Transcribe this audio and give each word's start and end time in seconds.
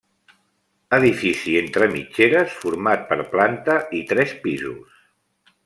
Edifici 0.97 1.53
entre 1.59 1.89
mitgeres 1.91 2.57
format 2.63 3.05
per 3.13 3.19
planta 3.35 3.77
i 4.01 4.01
tres 4.15 4.35
pisos. 4.47 5.01